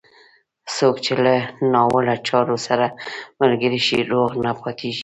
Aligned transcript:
څوک 0.75 0.95
چې 1.05 1.13
له 1.23 1.35
ناوړه 1.73 2.15
چارو 2.27 2.57
سره 2.67 2.85
ملګری 3.41 3.79
شي، 3.87 3.97
روغ 4.11 4.31
نه 4.45 4.51
پاتېږي. 4.59 4.99